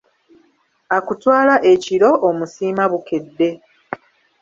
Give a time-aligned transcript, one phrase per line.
[0.97, 3.49] Akutwala ekiro, omusiima bukedde.